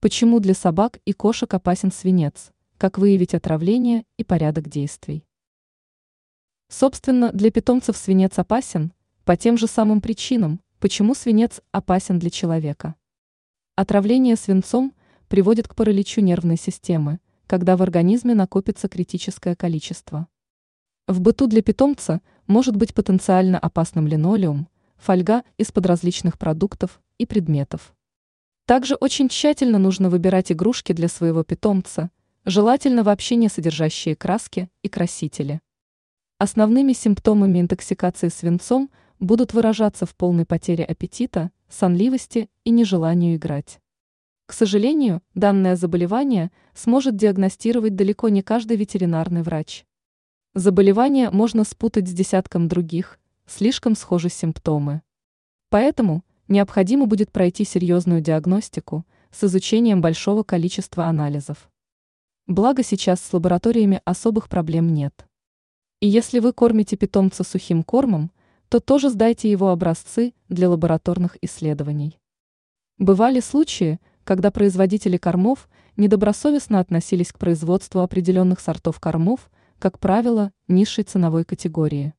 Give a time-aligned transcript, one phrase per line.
[0.00, 2.52] Почему для собак и кошек опасен свинец?
[2.76, 5.24] Как выявить отравление и порядок действий?
[6.68, 8.92] Собственно, для питомцев свинец опасен
[9.24, 12.94] по тем же самым причинам, почему свинец опасен для человека.
[13.74, 14.94] Отравление свинцом
[15.26, 17.18] приводит к параличу нервной системы,
[17.48, 20.28] когда в организме накопится критическое количество.
[21.08, 27.96] В быту для питомца может быть потенциально опасным линолеум, фольга из-под различных продуктов и предметов.
[28.68, 32.10] Также очень тщательно нужно выбирать игрушки для своего питомца,
[32.44, 35.62] желательно вообще не содержащие краски и красители.
[36.36, 38.90] Основными симптомами интоксикации свинцом
[39.20, 43.80] будут выражаться в полной потере аппетита, сонливости и нежеланию играть.
[44.44, 49.86] К сожалению, данное заболевание сможет диагностировать далеко не каждый ветеринарный врач.
[50.52, 55.00] Заболевание можно спутать с десятком других, слишком схожи симптомы.
[55.70, 61.70] Поэтому необходимо будет пройти серьезную диагностику с изучением большого количества анализов.
[62.46, 65.26] Благо сейчас с лабораториями особых проблем нет.
[66.00, 68.30] И если вы кормите питомца сухим кормом,
[68.68, 72.18] то тоже сдайте его образцы для лабораторных исследований.
[72.98, 81.04] Бывали случаи, когда производители кормов недобросовестно относились к производству определенных сортов кормов, как правило, низшей
[81.04, 82.14] ценовой категории.